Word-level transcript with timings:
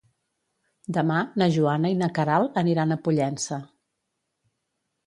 Demà 0.97 1.17
na 1.41 1.49
Joana 1.57 1.93
i 1.97 1.99
na 2.01 2.09
Queralt 2.17 2.59
aniran 2.65 2.97
a 2.97 3.01
Pollença. 3.05 3.63